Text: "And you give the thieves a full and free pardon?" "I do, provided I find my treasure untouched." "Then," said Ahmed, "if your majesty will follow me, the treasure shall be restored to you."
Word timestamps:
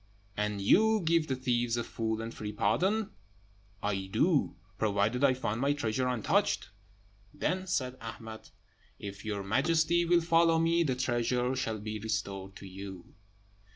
"And 0.35 0.61
you 0.61 1.01
give 1.05 1.27
the 1.27 1.35
thieves 1.35 1.77
a 1.77 1.83
full 1.83 2.23
and 2.23 2.33
free 2.33 2.51
pardon?" 2.53 3.11
"I 3.83 4.07
do, 4.11 4.55
provided 4.79 5.23
I 5.23 5.35
find 5.35 5.61
my 5.61 5.73
treasure 5.73 6.07
untouched." 6.07 6.71
"Then," 7.31 7.67
said 7.67 7.99
Ahmed, 8.01 8.49
"if 8.97 9.23
your 9.23 9.43
majesty 9.43 10.03
will 10.05 10.21
follow 10.21 10.57
me, 10.57 10.81
the 10.81 10.95
treasure 10.95 11.55
shall 11.55 11.77
be 11.77 11.99
restored 11.99 12.55
to 12.55 12.65
you." 12.67 13.13